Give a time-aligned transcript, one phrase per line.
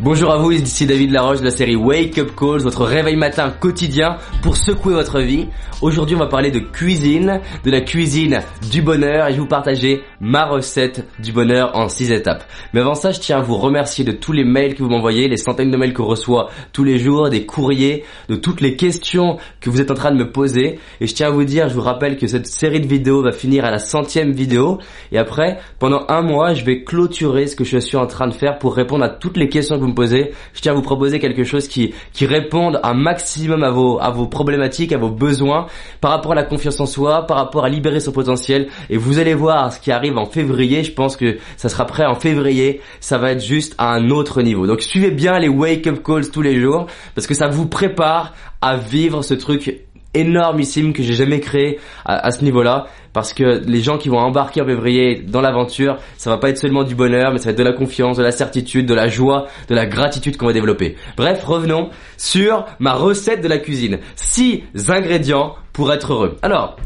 [0.00, 3.50] Bonjour à vous, ici David Laroche de la série Wake Up Calls, votre réveil matin
[3.50, 5.48] quotidien pour secouer votre vie.
[5.82, 8.38] Aujourd'hui, on va parler de cuisine, de la cuisine
[8.70, 12.44] du bonheur et je vais vous partager ma recette du bonheur en 6 étapes.
[12.72, 15.26] Mais avant ça, je tiens à vous remercier de tous les mails que vous m'envoyez,
[15.26, 18.76] les centaines de mails que je reçois tous les jours, des courriers, de toutes les
[18.76, 20.78] questions que vous êtes en train de me poser.
[21.00, 23.32] Et je tiens à vous dire, je vous rappelle que cette série de vidéos va
[23.32, 24.78] finir à la centième vidéo.
[25.10, 28.34] Et après, pendant un mois, je vais clôturer ce que je suis en train de
[28.34, 31.44] faire pour répondre à toutes les questions que vous Je tiens à vous proposer quelque
[31.44, 35.66] chose qui, qui réponde un maximum à vos, à vos problématiques, à vos besoins,
[36.00, 38.68] par rapport à la confiance en soi, par rapport à libérer son potentiel.
[38.90, 40.84] Et vous allez voir ce qui arrive en février.
[40.84, 42.80] Je pense que ça sera prêt en février.
[43.00, 44.66] Ça va être juste à un autre niveau.
[44.66, 48.34] Donc suivez bien les wake up calls tous les jours parce que ça vous prépare
[48.60, 53.80] à vivre ce truc énormissime que j'ai jamais créé à, ce niveau-là parce que les
[53.80, 57.32] gens qui vont embarquer en février dans l'aventure, ça va pas être seulement du bonheur,
[57.32, 59.86] mais ça va être de la confiance, de la certitude, de la joie, de la
[59.86, 60.96] gratitude qu'on va développer.
[61.16, 63.98] Bref, revenons sur ma recette de la cuisine.
[64.16, 66.38] Six ingrédients pour être heureux.
[66.42, 66.76] Alors,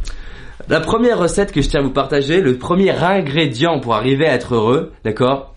[0.69, 4.35] la première recette que je tiens à vous partager, le premier ingrédient pour arriver à
[4.35, 5.55] être heureux, d'accord,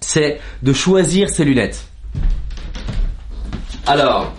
[0.00, 1.86] c'est de choisir ses lunettes.
[3.86, 4.32] Alors,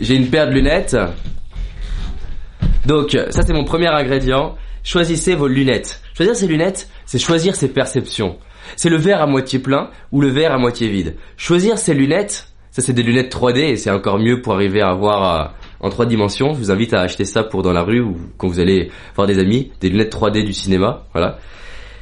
[0.00, 0.96] j'ai une paire de lunettes.
[2.86, 4.56] Donc, ça c'est mon premier ingrédient.
[4.84, 6.00] Choisissez vos lunettes.
[6.14, 8.38] Choisir ses lunettes, c'est choisir ses perceptions.
[8.76, 11.16] C'est le verre à moitié plein ou le verre à moitié vide.
[11.36, 14.92] Choisir ses lunettes, ça c'est des lunettes 3D et c'est encore mieux pour arriver à
[14.92, 15.48] voir euh,
[15.80, 16.54] en trois dimensions.
[16.54, 19.26] Je vous invite à acheter ça pour dans la rue ou quand vous allez voir
[19.26, 21.04] des amis, des lunettes 3D du cinéma.
[21.12, 21.38] Voilà.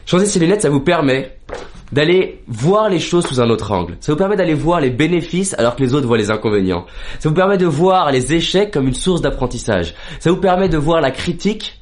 [0.06, 1.36] Choisir ses lunettes, ça vous permet
[1.92, 3.96] d'aller voir les choses sous un autre angle.
[4.00, 6.86] Ça vous permet d'aller voir les bénéfices alors que les autres voient les inconvénients.
[7.18, 9.94] Ça vous permet de voir les échecs comme une source d'apprentissage.
[10.20, 11.80] Ça vous permet de voir la critique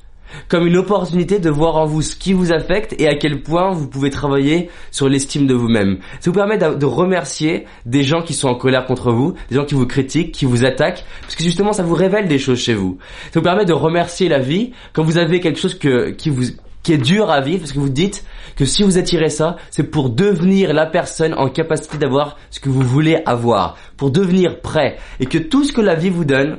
[0.49, 3.73] comme une opportunité de voir en vous ce qui vous affecte et à quel point
[3.73, 5.99] vous pouvez travailler sur l'estime de vous-même.
[6.21, 9.65] Ça vous permet de remercier des gens qui sont en colère contre vous, des gens
[9.65, 12.75] qui vous critiquent, qui vous attaquent, parce que justement ça vous révèle des choses chez
[12.75, 12.99] vous.
[13.33, 16.45] Ça vous permet de remercier la vie quand vous avez quelque chose que, qui vous
[16.83, 18.25] qui est dur à vivre parce que vous dites
[18.57, 22.69] que si vous attirez ça, c'est pour devenir la personne en capacité d'avoir ce que
[22.69, 26.59] vous voulez avoir, pour devenir prêt et que tout ce que la vie vous donne,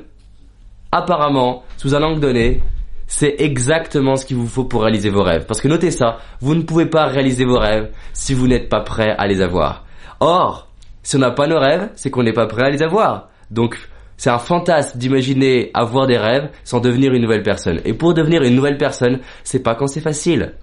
[0.92, 2.64] apparemment, sous un angle donné,
[3.08, 5.46] c'est exactement ce qu'il vous faut pour réaliser vos rêves.
[5.46, 8.82] Parce que notez ça, vous ne pouvez pas réaliser vos rêves si vous n'êtes pas
[8.82, 9.86] prêt à les avoir.
[10.20, 10.70] Or,
[11.04, 13.30] si on n'a pas nos rêves, c'est qu'on n'est pas prêt à les avoir.
[13.52, 13.78] Donc,
[14.24, 17.82] c'est un fantasme d'imaginer avoir des rêves sans devenir une nouvelle personne.
[17.84, 20.54] Et pour devenir une nouvelle personne, c'est pas quand c'est facile.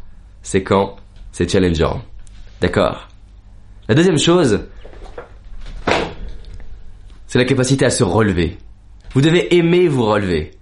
[0.41, 0.97] C'est quand
[1.31, 2.01] c'est challengeant.
[2.63, 3.09] D'accord?
[3.87, 4.61] La deuxième chose,
[7.27, 8.57] c'est la capacité à se relever.
[9.13, 10.53] Vous devez aimer vous relever.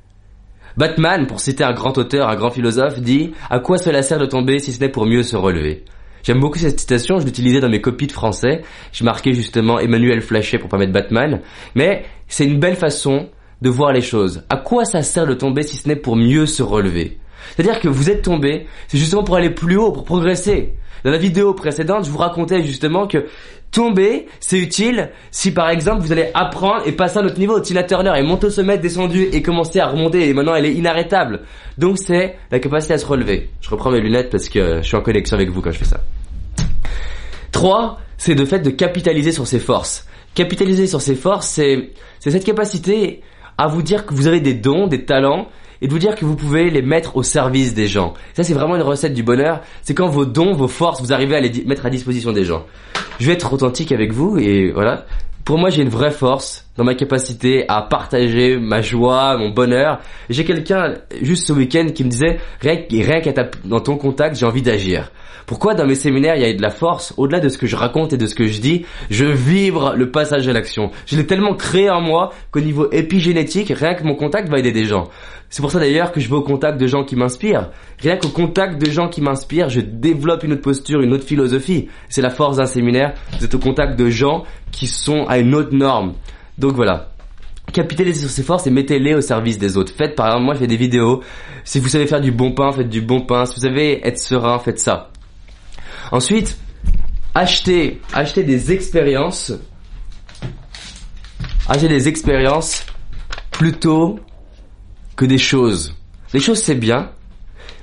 [0.77, 4.27] Batman, pour citer un grand auteur, un grand philosophe, dit À quoi cela sert de
[4.27, 5.85] tomber si ce n'est pour mieux se relever?
[6.23, 8.63] J'aime beaucoup cette citation, je l'utilisais dans mes copies de français.
[8.93, 11.41] Je marquais justement Emmanuel Flachet pour pas mettre Batman.
[11.75, 13.29] Mais c'est une belle façon
[13.63, 14.45] de voir les choses.
[14.51, 17.19] À quoi ça sert de tomber si ce n'est pour mieux se relever?
[17.57, 20.75] C'est-à-dire que vous êtes tombé, c'est justement pour aller plus haut, pour progresser.
[21.05, 23.27] Dans la vidéo précédente, je vous racontais justement que
[23.71, 27.61] tomber, c'est utile si par exemple vous allez apprendre et passer à un autre niveau.
[27.61, 30.75] Tina Turner est montée au sommet, descendue et commencé à remonter et maintenant elle est
[30.75, 31.43] inarrêtable.
[31.77, 33.51] Donc c'est la capacité à se relever.
[33.61, 35.85] Je reprends mes lunettes parce que je suis en connexion avec vous quand je fais
[35.85, 36.01] ça.
[37.53, 40.07] 3, c'est le fait de capitaliser sur ses forces.
[40.35, 43.23] Capitaliser sur ses forces, c'est cette capacité
[43.59, 45.49] à vous dire que vous avez des dons, des talents
[45.81, 48.15] et de vous dire que vous pouvez les mettre au service des gens.
[48.35, 49.61] Ça, c'est vraiment une recette du bonheur.
[49.83, 52.65] C'est quand vos dons, vos forces, vous arrivez à les mettre à disposition des gens.
[53.21, 55.07] Je vais être authentique avec vous et voilà.
[55.45, 59.99] Pour moi, j'ai une vraie force dans ma capacité à partager ma joie, mon bonheur.
[60.31, 64.63] J'ai quelqu'un juste ce week-end qui me disait rien, qu'à dans ton contact, j'ai envie
[64.63, 65.11] d'agir.
[65.47, 67.15] Pourquoi dans mes séminaires il y a de la force?
[67.17, 70.11] Au-delà de ce que je raconte et de ce que je dis, je vibre le
[70.13, 70.91] passage à l'action.
[71.07, 74.73] Je l'ai tellement créé en moi qu'au niveau épigénétique, rien que mon contact va aider
[74.73, 75.09] des gens.
[75.51, 77.71] C'est pour ça d'ailleurs que je vais au contact de gens qui m'inspirent.
[77.99, 81.89] Rien qu'au contact de gens qui m'inspirent, je développe une autre posture, une autre philosophie.
[82.09, 83.15] C'est la force d'un séminaire.
[83.39, 86.13] Vous êtes au contact de gens qui sont à une autre norme.
[86.59, 87.11] Donc voilà
[87.73, 89.93] capitalisez sur ces forces et mettez-les au service des autres.
[89.95, 91.23] Faites, par exemple, moi je fais des vidéos.
[91.65, 93.45] Si vous savez faire du bon pain, faites du bon pain.
[93.47, 95.11] Si vous savez être serein, faites ça.
[96.11, 96.59] Ensuite,
[97.35, 99.53] achetez, achetez des expériences.
[101.69, 102.87] Achetez des expériences
[103.51, 104.19] plutôt
[105.17, 105.95] que des choses.
[106.33, 107.11] Les choses c'est bien,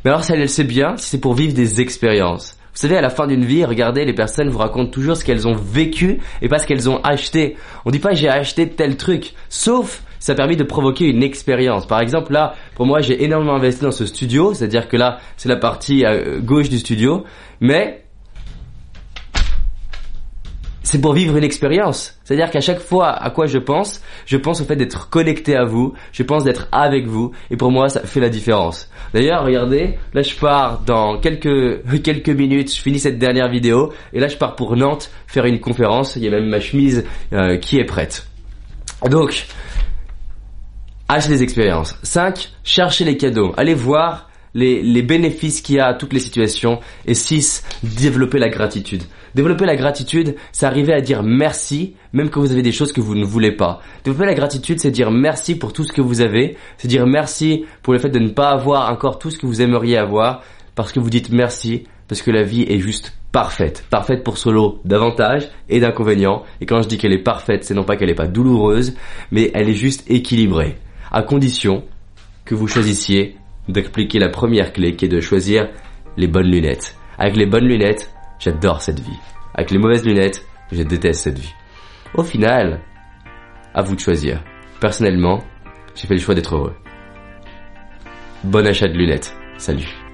[0.03, 2.54] mais alors ça c'est bien si c'est pour vivre des expériences.
[2.75, 5.47] Vous savez, à la fin d'une vie, regardez, les personnes vous racontent toujours ce qu'elles
[5.47, 7.55] ont vécu et pas ce qu'elles ont acheté.
[7.85, 11.87] On dit pas j'ai acheté tel truc, sauf ça a permis de provoquer une expérience.
[11.87, 15.47] Par exemple, là, pour moi, j'ai énormément investi dans ce studio, c'est-à-dire que là, c'est
[15.47, 17.23] la partie euh, gauche du studio,
[17.61, 18.04] mais
[20.95, 22.17] c'est pour vivre une expérience.
[22.23, 25.65] C'est-à-dire qu'à chaque fois à quoi je pense, je pense au fait d'être connecté à
[25.65, 28.89] vous, je pense d'être avec vous, et pour moi ça fait la différence.
[29.13, 34.21] D'ailleurs, regardez, là je pars dans quelques quelques minutes, je finis cette dernière vidéo, et
[34.21, 36.15] là je pars pour Nantes faire une conférence.
[36.15, 37.03] Il y a même ma chemise
[37.33, 38.25] euh, qui est prête.
[39.09, 39.47] Donc,
[41.09, 41.99] achetez des expériences.
[42.03, 42.53] 5.
[42.63, 43.53] Cherchez les cadeaux.
[43.57, 46.79] Allez voir les, les bénéfices qu'il y a à toutes les situations.
[47.05, 47.63] Et 6.
[47.83, 49.03] Développer la gratitude.
[49.35, 53.01] Développer la gratitude, c'est arriver à dire merci, même quand vous avez des choses que
[53.01, 53.81] vous ne voulez pas.
[54.05, 56.55] Développer la gratitude, c'est dire merci pour tout ce que vous avez.
[56.77, 59.61] C'est dire merci pour le fait de ne pas avoir encore tout ce que vous
[59.61, 60.41] aimeriez avoir.
[60.73, 63.83] Parce que vous dites merci, parce que la vie est juste parfaite.
[63.89, 66.43] Parfaite pour solo d'avantages et d'inconvénients.
[66.61, 68.95] Et quand je dis qu'elle est parfaite, c'est non pas qu'elle n'est pas douloureuse,
[69.31, 70.77] mais elle est juste équilibrée.
[71.11, 71.83] À condition
[72.45, 73.35] que vous choisissiez
[73.67, 75.69] d'appliquer la première clé qui est de choisir
[76.17, 76.95] les bonnes lunettes.
[77.17, 79.19] Avec les bonnes lunettes, j'adore cette vie.
[79.53, 81.53] Avec les mauvaises lunettes, je déteste cette vie.
[82.13, 82.81] Au final,
[83.73, 84.43] à vous de choisir.
[84.79, 85.43] Personnellement,
[85.95, 86.75] j'ai fait le choix d'être heureux.
[88.43, 89.35] Bon achat de lunettes.
[89.57, 90.04] Salut.